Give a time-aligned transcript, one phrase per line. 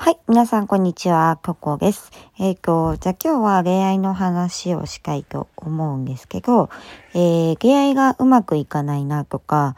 [0.00, 0.18] はい。
[0.28, 1.40] 皆さん、こんにちは。
[1.42, 2.12] ココです。
[2.38, 6.70] えっ、ー、と、じゃあ今日は恋愛の話をしたいと思うんですけど、
[7.14, 9.74] えー、恋愛がうまくいかないなとか、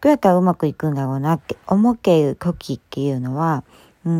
[0.00, 3.62] どうやったらうまくいくんだろうなって思っている時っていうのは、
[4.04, 4.12] うー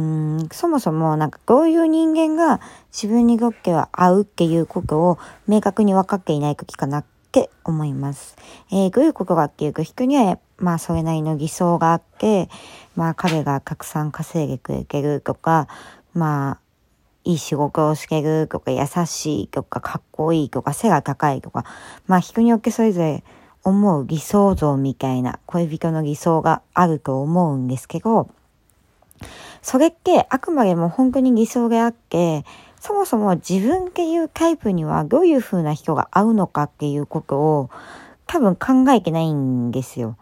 [0.44, 2.60] ん、そもそもなんかどういう人間が
[2.92, 8.36] 自分にとっては合うっていうことを明確に分かっていない時かなっって思います。
[8.72, 12.48] えー、どういうことかっていうと、人にはまあそれなりの偽装があって、
[12.96, 15.68] まあ彼がたくさん稼いでくれるとか、
[16.12, 16.60] まあ
[17.22, 21.64] いい仕事をしてるとか優しいとかかっこいいとか背が高いとか、
[22.08, 23.22] まあ人によってそれぞれ
[23.62, 28.28] 思う偽装像みたいな恋人の偽装があると思うんですけど、
[29.62, 32.44] それってあくまでも本当に偽装であって、
[32.80, 37.70] そもそも自分っていうタイプにはどういう風な人が合うのかっていうことを
[38.26, 40.16] 多分考えてないんですよ。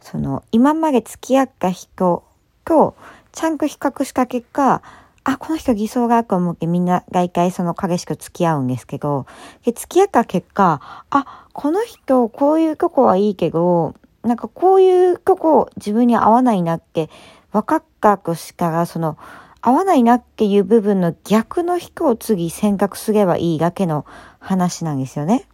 [0.00, 2.24] その、今まで付き合った人
[2.64, 2.96] と、
[3.32, 4.82] ちゃんと比較した結果、
[5.24, 9.26] あ、この人偽装があると思ってみんな大体その彼氏と付き合うんですけど、
[9.64, 10.80] で付き合った結果、
[11.10, 17.10] あ、この人こういうとこはいいけど、なんかこういうとこ自分に合わないなって
[17.52, 19.18] 分かったとしたら、その、
[19.60, 24.06] 合わないなっていう部分の逆の人を次選択すればいいだけの
[24.38, 25.46] 話なんですよね。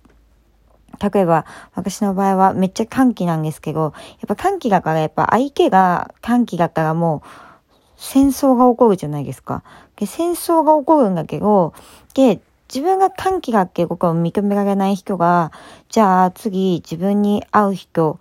[1.00, 3.92] 例えば、私の場合はめっちゃ歓喜なんですけど、やっ
[4.28, 7.28] ぱ歓喜だから、やっぱ相手が歓喜だったらもう、
[7.96, 9.62] 戦争が起こるじゃないですか。
[9.96, 11.74] で、戦争が起こるんだけど、
[12.14, 12.40] で、
[12.72, 15.52] 自分が歓喜がっていうこを認められない人が、
[15.88, 18.18] じゃあ次自分に会う人、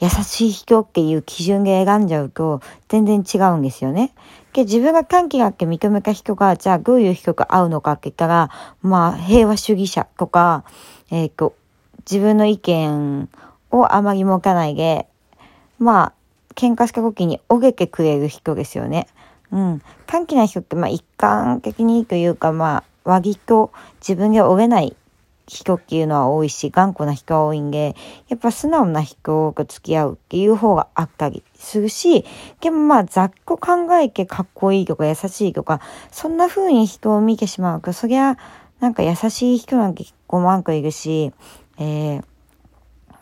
[0.00, 4.14] 優しい人っていう基準で選んじゃうと全然違うんですよね。
[4.52, 8.50] で、自分が歓喜があって認めた人が、じゃあどういう人が合うのかって言ったら、
[8.82, 10.64] まあ平和主義者とか、
[11.10, 11.54] えっ、ー、と、
[12.10, 13.28] 自分の意見
[13.70, 15.06] をあまり持たないで、
[15.78, 16.12] まあ、
[16.54, 19.06] 喧嘩した時におげてくれる人ですよね。
[19.52, 19.82] うん。
[20.06, 24.96] 短気な人って、まあ、一貫的にというか、まあ、割と自分で折れない
[25.48, 27.96] 人っていうのは多いし、頑固な人は多いんで、
[28.28, 32.24] やっぱ素直な人と付き合うっていう方があったりするし、
[32.60, 35.80] でもまあ、ざっと考えてかっこいいとか優しいとか、
[36.12, 38.36] そんな風に人を見てしまうと、そりゃ、
[38.80, 41.32] なんか優しい人なんて5万個いるし、
[41.78, 42.24] えー、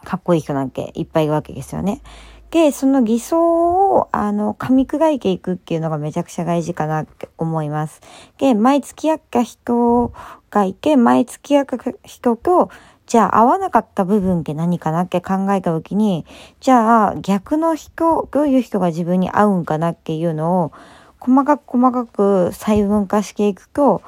[0.05, 2.03] かっこいい人なんていっぱいいるわけですよね。
[2.51, 8.01] で、その偽装を、あの、噛み砕いていくっていうのがめちゃくちゃ大事かなって思います。
[8.39, 10.13] で、前付き合った人
[10.51, 12.71] がいて、前付き合った人と、
[13.07, 16.27] じゃあ合わなかった部分って何かなって考えた時に、
[16.61, 20.73] じゃあ逆の人、どういう人が自分に合うんかなっていうのを、
[21.21, 24.03] 細かく細かく細分化していくと、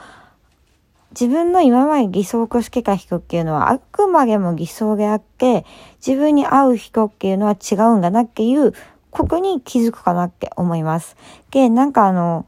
[1.19, 5.67] 自分の今まで偽装をしてた人っていうのはあくまでも偽装であって、
[6.07, 8.73] 自分に合う人っていうのは違うんだなっていう、
[9.11, 11.17] ここに気づくかなって思います。
[11.51, 12.47] で、なんかあの、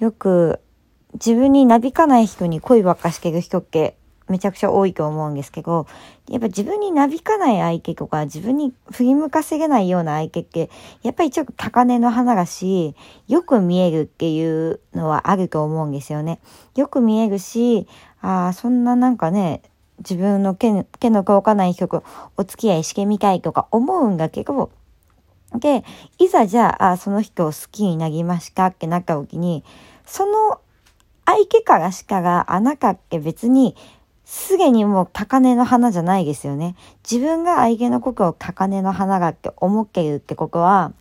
[0.00, 0.60] よく
[1.14, 3.96] 自分になびかない人に恋ばっかしてる人って
[4.30, 5.86] めちゃくちゃ多いと思うんですけど、
[6.28, 10.70] やっぱ自分になびかない相手とか、自分に振り向かせれないような相手って、
[11.02, 12.94] やっぱりちょっと高嶺の花だし、
[13.28, 16.40] よく見えるっていうのはあると思うんですよね。
[16.76, 17.86] よく見えるし、
[18.22, 19.62] ああ、そんななんかね、
[19.98, 22.04] 自分の毛毛の乾かない人と
[22.36, 24.70] お付き合いしてみたいとか思うんだけど、
[25.54, 25.84] で、
[26.18, 29.64] いざじゃあ、その人を好きになりましたってなった時に、
[30.06, 30.60] その
[31.26, 33.76] 相手からしかがあなたって別に
[34.30, 36.76] すでにもう高根の花じゃないですよね。
[37.02, 40.92] 自分が相手のことを高根の花がって思っているってことは、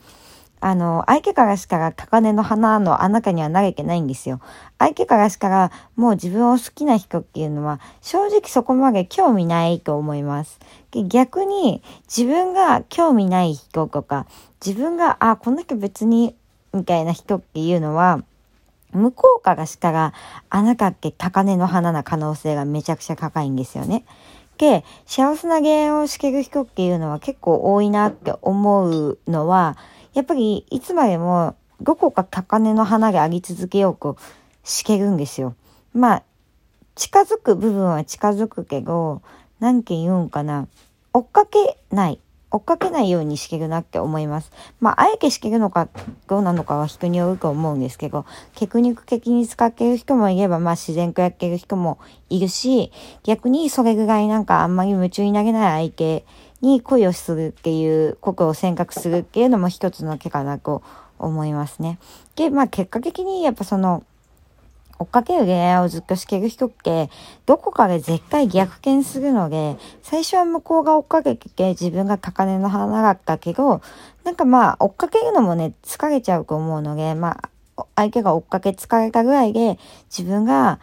[0.61, 4.41] あの、相手からしか高根の花のあなたには投げてないんですよ。
[4.79, 10.59] 相手からしかもう自分を好きな人っていうのは正直そこまで興味ないと思います。
[10.91, 14.25] 逆に自分が興味ない人とか、
[14.65, 16.35] 自分が、あ、この人別に
[16.73, 18.23] みたいな人っていうのは、
[18.91, 20.13] 向こうからしたら、
[20.49, 24.05] あなたって高嶺の花な可能性がめちゃくちゃ高いんですよね。
[24.57, 29.77] で、幸せな芸をしてる人っていうのは結構多いなって思うのは、
[30.13, 34.17] やっぱりいつまでもどこか高嶺の花があり続けようと
[34.63, 35.55] してるんですよ。
[35.93, 36.23] まあ、
[36.95, 39.21] 近づく部分は近づくけど、
[39.59, 40.67] 何件言うんかな。
[41.13, 42.19] 追っかけない。
[42.51, 44.51] 追っかけないようにしてるなって思います。
[44.79, 45.87] まあ、あえてしてるのか
[46.27, 48.25] どうなのかは人によると思うんですけど、
[48.55, 51.99] テクニック的に使ってる人もいれば、まあ自然とやってる人も
[52.29, 52.91] いるし、
[53.23, 56.25] 逆にそれぐらいなんかあんまり夢中になれない相手
[56.61, 60.81] に恋をするっていうことを選択するっていうのも一つの手かなと
[61.19, 61.99] 思いますね。
[62.35, 64.03] で、まあ結果的にやっぱその、
[64.99, 67.09] 追っかける恋愛をずっとしてる人って、
[67.45, 73.81] どこかで絶対逆転するので、最初は向こうが追っかけて自分が高嶺の花だったけど、
[74.25, 77.39] なんかまあ、追っかけるのもね、疲れちゃうと思うので、ま
[77.77, 79.79] あ、相手が追っかけ疲れたぐらいで、
[80.15, 80.79] 自分が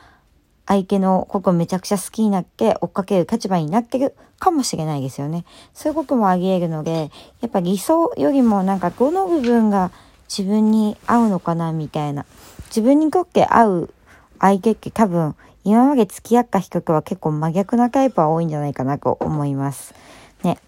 [0.66, 5.44] 相手のことめちゃくちゃ好きになって追っかける立場になってるかもしれないですよね。
[5.74, 7.10] そういうこともあり得るので、
[7.40, 9.90] やっぱ理想よりもなんかどの部分が
[10.28, 12.24] 自分に合うのかなみたいな。
[12.68, 13.94] 自分にとって合う
[14.40, 15.34] 相手って多分
[15.64, 19.94] 今まで付き合った人とは結構真逆なタイプは多いんじゃないかなと思います。
[20.42, 20.58] ね。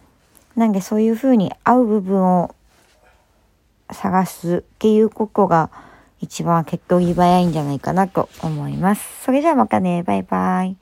[0.57, 2.55] なんでそういう風に合う部分を
[3.91, 5.71] 探すっていうことが
[6.21, 9.25] 一番結局早いんじゃないかなと思います。
[9.25, 10.77] それじゃあまたね、バイバイ。